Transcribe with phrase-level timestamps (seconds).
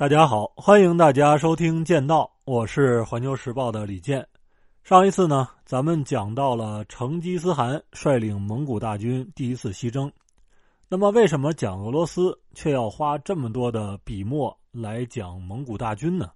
[0.00, 4.26] 大家好，欢迎大家收听《剑道》，我是环球时报的李健。
[4.82, 10.10] 上一次呢，咱们讲到了成吉思汗率领蒙古大军第一次西征。
[10.88, 16.30] 那么，为什么讲俄罗斯却要花这么多的笔墨来讲蒙古大军呢？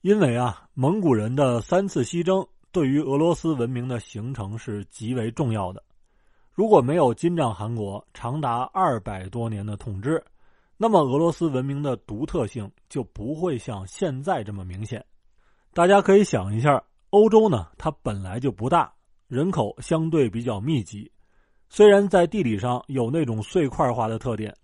[0.00, 5.80] 因为啊，蒙古人的三次西征对于俄罗斯文明的形成是极为重要的。
[6.52, 10.20] 如果没有金帐汗国长达二百多年的统治，
[10.80, 15.04] 那么俄罗斯文明的独特性就不会像现在这么明显。
[15.74, 18.92] 大家可以想一下，欧洲呢，它本来就不大，
[19.26, 21.10] 人口相对比较密集。
[21.68, 24.56] 虽然在地理上有那种碎块化的特点，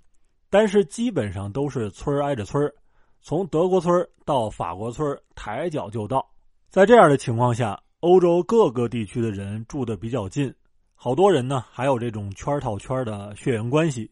[0.49, 2.73] 但是基本上都是村挨着村
[3.21, 6.25] 从德国村到法国村抬脚就到。
[6.71, 10.55] 在这样的情况下，欧洲各个地区的人住的比较近，
[10.95, 14.11] 好多人呢还有这种圈套圈的血缘关系。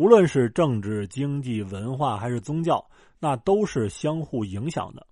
[0.00, 2.82] 无论是政治、经济、文化还是宗教，
[3.18, 5.06] 那都是相互影响的。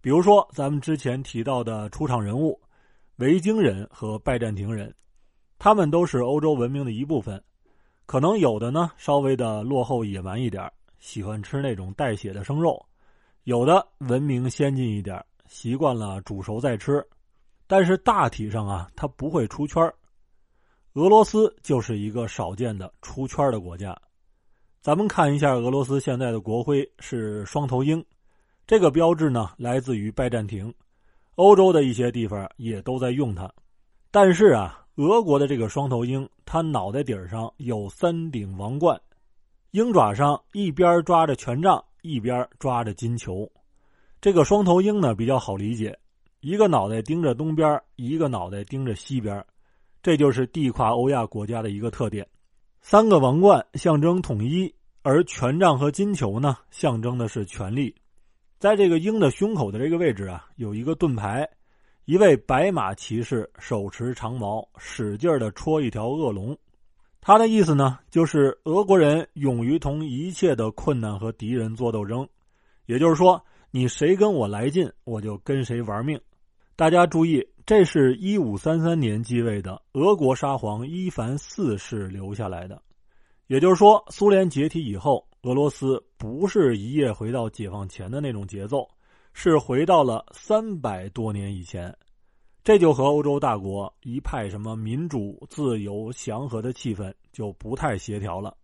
[0.00, 2.60] 比如说，咱们之前提到的出场人物——
[3.18, 4.92] 维京人和拜占庭人，
[5.56, 7.40] 他们都是欧洲文明的一部分。
[8.06, 12.72] 可能有的呢稍微的落后野蛮一点，喜欢吃那种带血的生肉；
[13.44, 17.06] 有的文明先进一点，习惯了煮熟再吃。
[17.68, 19.80] 但是大体上啊，他不会出圈
[20.94, 23.96] 俄罗斯就是一个少见的出圈的国家。
[24.80, 28.02] 咱们看一下俄罗斯现在的国徽是双头鹰，
[28.64, 30.72] 这个标志呢来自于拜占庭，
[31.34, 33.52] 欧洲的一些地方也都在用它。
[34.12, 38.98] 但是啊，俄国的这个双头鹰，它脑袋顶上有三顶王冠，
[39.72, 43.50] 鹰爪上一边抓着权杖，一边抓着金球。
[44.20, 45.98] 这个双头鹰呢比较好理解，
[46.40, 49.44] 一个脑袋盯着东边，一个脑袋盯着西边，
[50.04, 52.24] 这就是地跨欧亚国家的一个特点。
[52.80, 57.94] 三个王冠象征统一，而权杖和金球呢，象征的是权力。
[58.58, 61.46] 在这个鹰的胸口的这个位置啊，有一个盾牌，
[62.06, 66.56] 一位白马骑士手持长矛，使劲的戳一条恶龙。
[67.20, 72.26] 他的意思呢，就是俄国人勇于同一切的困难和敌人做斗争。
[72.86, 76.18] 也就是说，你谁跟我来劲，我就跟谁玩命。
[76.74, 77.46] 大家注意。
[77.68, 82.80] 这是一五三三年继位的俄国沙皇伊凡四世留下来的，
[83.46, 88.88] 也就是说，苏联解体以后，俄罗斯不是一夜回到解放前的那种节奏，
[89.34, 91.94] 是回到了三百多年以前，
[92.64, 98.56] 这就和欧洲大国一派什么民主、自由、祥和的气氛就不太协调了。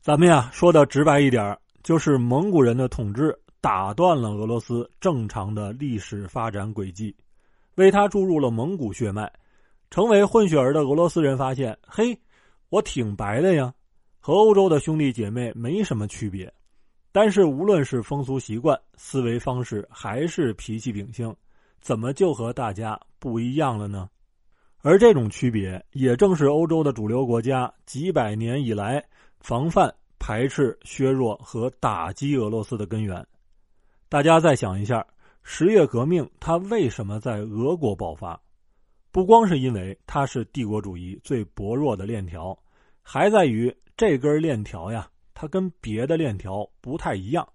[0.00, 7.14] 咱们呀，说的直白一点，就是蒙古人的统治打断了俄罗斯正常的历史发展轨迹。
[7.76, 9.30] 为他注入了蒙古血脉，
[9.90, 12.18] 成为混血儿的俄罗斯人发现：嘿，
[12.70, 13.72] 我挺白的呀，
[14.18, 16.52] 和欧洲的兄弟姐妹没什么区别。
[17.12, 21.34] 但是无论是风俗习惯、思维方式，还是脾气秉性，
[21.80, 24.08] 怎么就和大家不一样了呢？
[24.82, 29.04] 而这种区别，也正是欧洲的主流国家几百年以来
[29.40, 33.26] 防范、排斥、削弱和打击俄罗斯的根源。
[34.08, 35.06] 大家再想一下。
[35.48, 38.38] 十月革命，它为什么在俄国爆发？
[39.12, 42.58] 不光是因为它是帝国主义最薄弱的链条，
[43.00, 47.48] 还在于这根链条呀，它跟别的链条不太一样。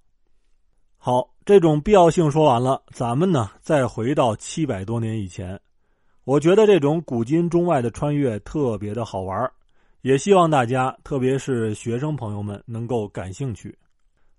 [0.97, 5.59] 好，这种必要性说完了，咱们呢再回到七百多年以前。
[6.24, 9.51] 我觉得这种古今中外的穿越特别的好玩，
[10.01, 13.78] 也希望大家，特别是学生朋友们能够感兴趣。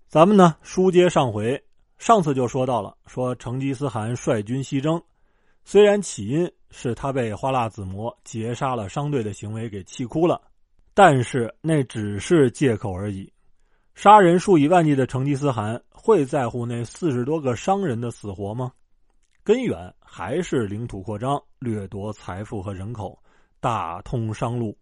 [0.07, 1.63] 咱们呢书接上回。
[2.03, 5.01] 上次就说到了，说成吉思汗率军西征，
[5.63, 10.41] 虽然起因是他被花剌子模劫杀了商队的行为给气哭了，
[10.93, 13.31] 但是那只是借口而已。
[13.95, 18.73] 杀人数以万计的成吉思汗会在乎那四十多个商人的死活吗？
[19.41, 23.17] 根源还是领土扩张、掠夺财富和人口、
[23.61, 24.77] 打通商路。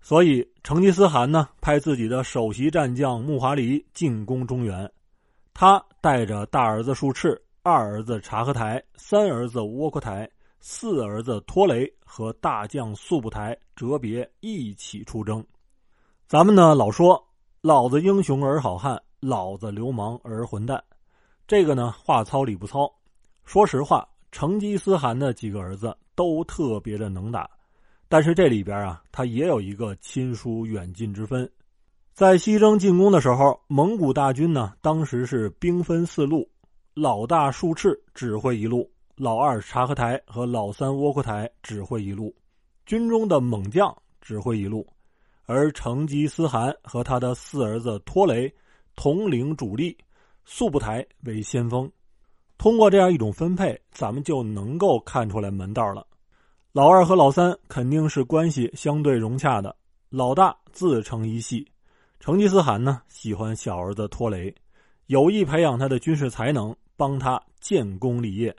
[0.00, 4.90] 所以成吉思汗呢，派自己的首席战将木华黎进攻中原。
[5.52, 10.28] 他带着大儿子术赤、二儿子察合台、三儿子窝阔台、
[10.58, 15.42] 四儿子拖雷和大将速不台哲别一起出征。
[16.26, 17.24] 咱们呢老说
[17.60, 20.82] 老子英雄而好汉，老子流氓而混蛋，
[21.46, 22.92] 这个呢话糙理不糙。
[23.44, 27.48] 说实话，成吉思汗的几个儿子都特别的能打，
[28.08, 31.48] 但是这里边啊，他也有一个亲疏远近之分。
[32.12, 36.46] 在西征进攻的时候，蒙古大军呢，当时是兵分四路，
[36.92, 42.34] 老大术赤指挥一路，老二察合台和老三窝阔台指挥一路，
[42.84, 44.86] 军中的猛将指挥一路，
[45.46, 48.52] 而成吉思汗和他的四儿子拖雷
[48.94, 49.96] 统领主力，
[50.44, 51.90] 速不台为先锋。
[52.58, 56.06] 通过这样一种分配，咱们就能够看出来门道了。
[56.72, 59.74] 老二和老三肯定是关系相对融洽的，
[60.10, 61.66] 老大自成一系。
[62.22, 64.54] 成吉思汗呢，喜欢小儿子拖雷，
[65.06, 68.54] 有意培养他的军事才能，帮他建功立业。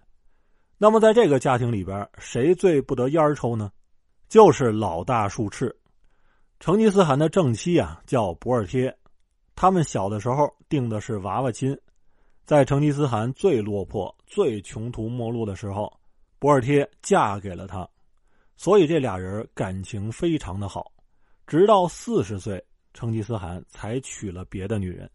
[0.78, 3.72] 那么，在这个家庭里边，谁最不得烟抽呢？
[4.28, 5.74] 就是老大术赤。
[6.60, 8.94] 成吉思汗的正妻啊，叫博尔贴。
[9.56, 11.74] 他们小的时候定的是娃娃亲，
[12.44, 15.90] 在成吉思汗最落魄、最穷途末路的时候，
[16.38, 17.90] 博尔贴嫁给了他，
[18.58, 20.92] 所以这俩人感情非常的好。
[21.48, 22.62] 直到四十岁。
[22.94, 25.10] 成吉思汗才娶了别的女人，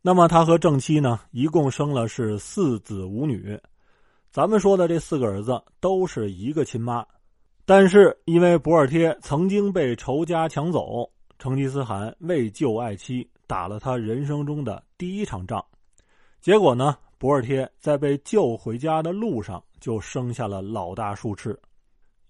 [0.00, 3.58] 那么他和正妻呢，一共生了是四子五女。
[4.30, 7.06] 咱们说的这四个儿子都是一个亲妈，
[7.64, 11.08] 但是因为博尔贴曾经被仇家抢走，
[11.38, 15.64] 成吉思汗为救爱妻，打了他人生中的第一场仗。
[16.40, 21.56] 结果呢，博尔贴在被救回家的路上就生下了老大术赤。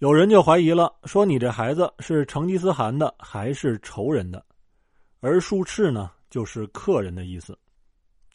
[0.01, 4.45] 有人就怀疑了，说你这孩子是成吉思汗的还是仇人的？
[5.25, 7.57] 而术赤呢，就是客人的意思。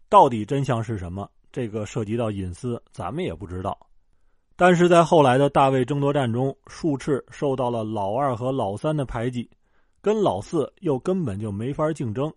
[0.08, 1.30] 到底真相是什么？
[1.52, 3.78] 这个涉及到隐私，咱们也不知道。
[4.56, 9.50] 但是在后来的大魏争夺战中，术赤受到了老二和老三的排挤，
[10.02, 12.34] 跟老四又根本就没法竞争。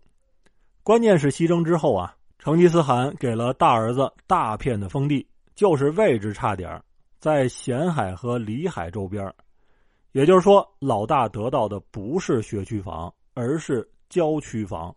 [0.83, 5.25] 关键是西征之后啊，成吉思汗给了大儿子大片的封地，
[5.55, 6.83] 就是位置差点
[7.21, 9.33] 在咸海和里海周边。
[10.11, 13.89] 也就是说，老大得到的不是学区房，而是。
[14.11, 14.95] 郊区房，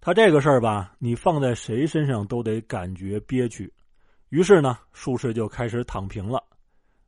[0.00, 3.70] 他这个事儿吧，你放在谁身上都得感觉憋屈。
[4.28, 6.42] 于是呢，术士就开始躺平了。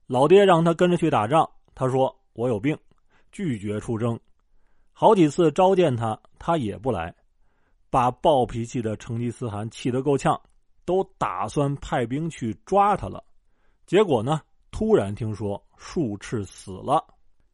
[0.06, 2.76] 老爹让他跟着去打仗，他说我有病，
[3.30, 4.18] 拒绝出征。
[4.92, 7.14] 好几次召见他，他也不来，
[7.88, 10.40] 把暴脾气的成吉思汗气得够呛，
[10.84, 13.22] 都打算派兵去抓他了。
[13.86, 14.40] 结果呢，
[14.72, 17.04] 突然听说术赤死了，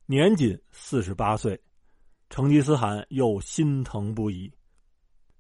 [0.07, 1.61] 年仅四十八岁。
[2.31, 4.51] 成吉思汗又心疼不已。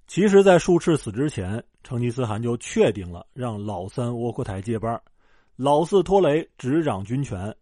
[0.06, 5.00] 其实，在术赤死之前，成吉思汗就确定了让老三窝阔台接班，
[5.56, 7.54] 老四拖雷执掌军权。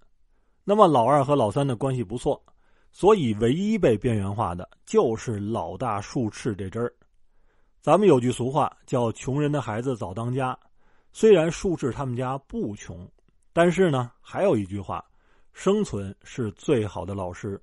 [0.65, 2.43] 那么，老二和老三的关系不错，
[2.91, 6.93] 所以唯一被边缘化的就是老大术赤这支儿。
[7.81, 10.57] 咱们有句俗话叫“穷人的孩子早当家”，
[11.13, 13.09] 虽然术赤他们家不穷，
[13.53, 15.05] 但是呢，还有一句话：
[15.53, 17.61] 生存是最好的老师。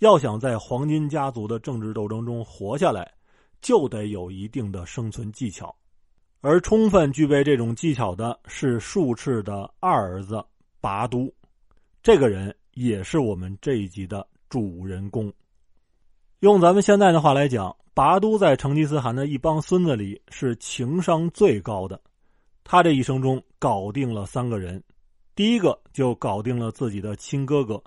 [0.00, 3.10] 要想在黄金家族的政治斗争中活下来，
[3.60, 5.74] 就得有一定的生存技巧，
[6.40, 10.44] 而充分具备这种技巧的是术赤的二儿子
[10.80, 11.32] 拔都，
[12.02, 15.32] 这个人也是我们这一集的主人公。
[16.40, 21.98] 用咱们现在的话来讲，拔都在成吉思汗的一帮孙子里是情商最高的，
[22.64, 24.82] 他这一生中搞定了三个人，
[25.34, 27.82] 第一个就搞定了自己的亲哥哥。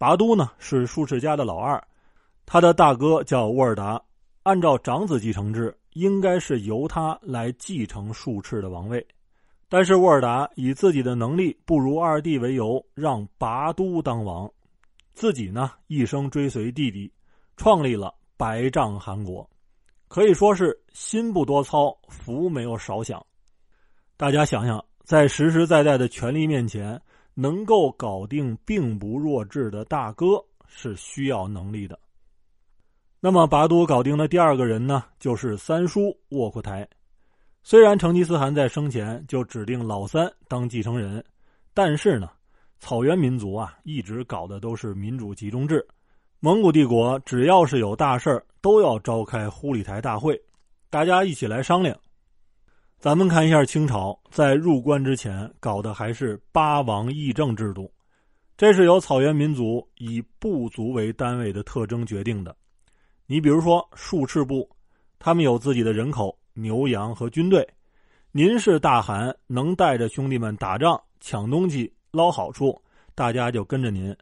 [0.00, 1.78] 拔都呢是术士家的老二，
[2.46, 4.02] 他的大哥叫沃尔达。
[4.44, 9.06] 按照长子继承制，应该是由他来继承术赤的王位。
[9.68, 14.50] 但是沃尔达以自己的能力不如二弟为由，让拔都当王，
[15.12, 17.12] 自己呢一生追随弟弟，
[17.58, 19.46] 创立了白帐汗国，
[20.08, 23.22] 可以说是心不多操，福没有少享。
[24.16, 26.98] 大家想想，在实实在在的权力面前。
[27.34, 31.98] 能够搞定并不弱智的大哥是需要能力的。
[33.20, 36.88] 那么拔都搞定的第二个人呢，就是三叔窝阔台。
[37.62, 41.22] 虽然成吉思汗在生前就指定老三当继承人，
[41.74, 42.30] 但是呢，
[42.78, 45.86] 草原民族啊一直搞的都是民主集中制。
[46.40, 50.40] 蒙古帝国只要是有大事都要召开忽里台大会，
[50.88, 51.94] 大家一起来商量。
[53.00, 57.90] 咱们看一下清朝在入关之前搞的还是八王议政制度，
[58.58, 62.54] 这是由草原民族以部族为单位的特征决定的。
[63.26, 64.68] 你比如说术赤部，
[65.18, 67.66] 他们有自己的人口、牛羊和军队。
[68.32, 72.78] 您是大汗，能带着兄弟们打仗、抢东西、捞好处，
[73.14, 74.14] 大家就跟着您。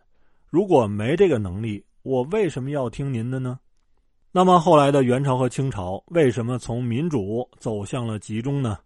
[0.47, 3.58] 如果没这个能力，我为什么要听您的呢？
[4.30, 8.78] 那么后来的元朝和清朝为什么从民主走向了集中呢？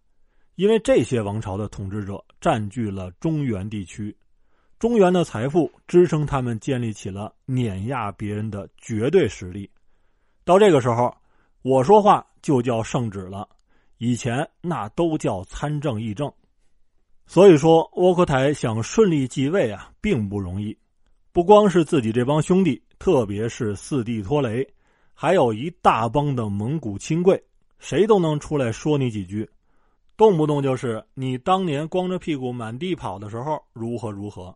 [0.55, 4.15] 因为这些王朝的统治者占据了中原地区，
[4.79, 9.69] 中原的财富支撑他们建立起了碾压别人的绝对实力。
[10.45, 11.13] 到这个时候，
[11.61, 13.47] 我说话就叫圣旨了，
[13.97, 16.31] 以前那都叫参政议政。
[17.25, 20.77] 所以说，窝阔台想顺利继位啊，并不容易。
[21.31, 24.65] 不光是自己这帮兄弟，特别是四弟拖雷。
[25.13, 27.41] 还有一大帮的蒙古亲贵，
[27.79, 29.49] 谁都能出来说你几句。
[30.15, 34.55] 动不动就是你当年光着屁股满地跑的时候如何如何。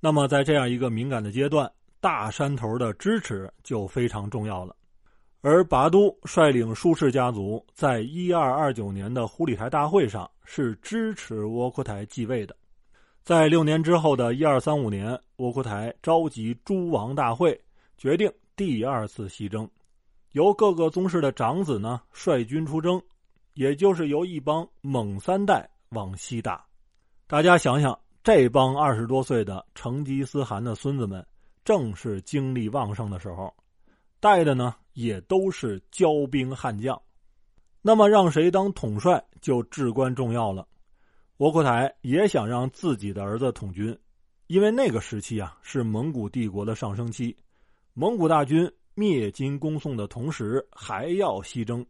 [0.00, 4.74] 那么在这样一个敏感的阶段，大山头的支持就非常重要了。
[5.40, 12.56] 而拔都率领舒氏家族在一二二九年的忽里台大会上是支持窝阔台继位的。
[13.22, 17.58] 在六年之后的一二三五年，窝阔台召集诸王大会，
[17.96, 19.68] 决定第二次西征，
[20.32, 23.02] 由各个宗室的长子呢率军出征。
[23.54, 26.66] 也就是由一帮猛三代往西打，
[27.28, 31.24] 大家想想，这帮二十多岁的成吉思汗的孙子们，
[31.64, 33.54] 正是精力旺盛的时候，
[34.18, 37.00] 带的呢也都是骄兵悍将。
[37.80, 40.66] 那么让谁当统帅就至关重要了。
[41.36, 43.96] 窝阔台也想让自己的儿子统军，
[44.48, 47.36] 因为那个时期啊是蒙古帝国的上升期，
[47.96, 51.86] 蒙古大军灭金攻宋的同时还要西征。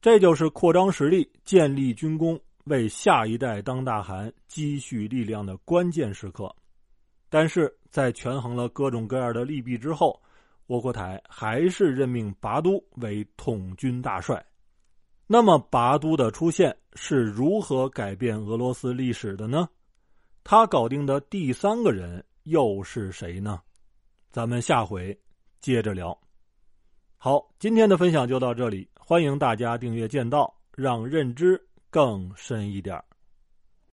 [0.00, 6.54] 这就是扩张实力、建立军功、为下一代当大汗积蓄力量的关键时刻。
[7.28, 10.22] 但是在权衡了各种各样的利弊之后，
[10.68, 14.42] 窝阔台还是任命拔都为统军大帅。
[15.26, 19.68] 那么，拔都的出现是如何改变俄罗斯历史的呢？
[20.44, 23.60] 他搞定的第三个人又是谁呢？
[24.30, 25.18] 咱们下回
[25.60, 26.16] 接着聊。
[27.16, 28.88] 好，今天的分享就到这里。
[28.94, 31.60] 欢迎大家订阅剑道，让认知
[31.90, 33.02] 更深一点